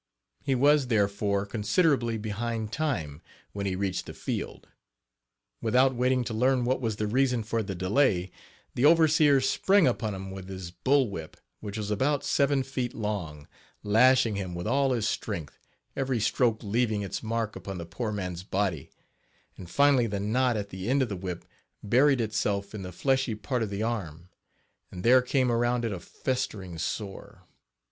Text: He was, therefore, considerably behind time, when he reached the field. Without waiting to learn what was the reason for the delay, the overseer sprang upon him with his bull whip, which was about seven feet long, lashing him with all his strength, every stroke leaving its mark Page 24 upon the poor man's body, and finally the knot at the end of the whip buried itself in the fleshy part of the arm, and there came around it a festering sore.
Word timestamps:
He 0.41 0.55
was, 0.55 0.87
therefore, 0.87 1.45
considerably 1.45 2.17
behind 2.17 2.73
time, 2.73 3.21
when 3.53 3.67
he 3.67 3.75
reached 3.75 4.07
the 4.07 4.15
field. 4.15 4.67
Without 5.61 5.93
waiting 5.93 6.23
to 6.23 6.33
learn 6.33 6.65
what 6.65 6.81
was 6.81 6.95
the 6.95 7.05
reason 7.05 7.43
for 7.43 7.61
the 7.61 7.75
delay, 7.75 8.31
the 8.73 8.83
overseer 8.83 9.39
sprang 9.39 9.85
upon 9.85 10.15
him 10.15 10.31
with 10.31 10.49
his 10.49 10.71
bull 10.71 11.07
whip, 11.11 11.37
which 11.59 11.77
was 11.77 11.91
about 11.91 12.23
seven 12.23 12.63
feet 12.63 12.95
long, 12.95 13.47
lashing 13.83 14.37
him 14.37 14.55
with 14.55 14.65
all 14.65 14.91
his 14.91 15.07
strength, 15.07 15.59
every 15.95 16.19
stroke 16.19 16.63
leaving 16.63 17.03
its 17.03 17.21
mark 17.21 17.51
Page 17.53 17.61
24 17.61 17.61
upon 17.73 17.77
the 17.77 17.95
poor 17.95 18.11
man's 18.11 18.41
body, 18.41 18.89
and 19.55 19.69
finally 19.69 20.07
the 20.07 20.19
knot 20.19 20.57
at 20.57 20.69
the 20.69 20.89
end 20.89 21.03
of 21.03 21.09
the 21.09 21.15
whip 21.15 21.45
buried 21.83 22.19
itself 22.21 22.73
in 22.73 22.81
the 22.81 22.91
fleshy 22.91 23.35
part 23.35 23.61
of 23.61 23.69
the 23.69 23.83
arm, 23.83 24.29
and 24.89 25.03
there 25.03 25.21
came 25.21 25.51
around 25.51 25.85
it 25.85 25.91
a 25.93 25.99
festering 25.99 26.79
sore. 26.79 27.43